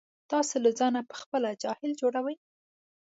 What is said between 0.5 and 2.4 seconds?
له ځانه په خپله جاهل جوړوئ.